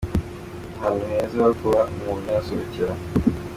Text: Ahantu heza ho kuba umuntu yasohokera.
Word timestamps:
Ahantu 0.77 1.03
heza 1.11 1.37
ho 1.43 1.51
kuba 1.59 1.79
umuntu 1.93 2.25
yasohokera. 2.35 2.93